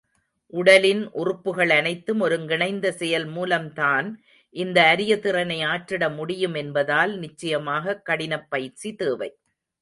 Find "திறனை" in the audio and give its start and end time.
5.19-5.59